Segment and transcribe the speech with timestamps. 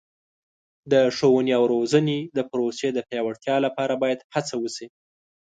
[0.91, 4.87] د ښوونې او روزنې د پروسې د پیاوړتیا لپاره باید هڅه وشي.